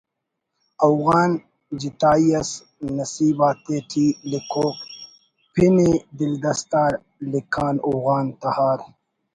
[0.83, 1.31] ہوغان
[1.79, 2.49] جتائی اس
[2.97, 4.75] نصیب آتے ٹی لکھوک
[5.53, 6.97] پن ءِ دلدست آ نا
[7.31, 8.79] لکھان ہوغان تہار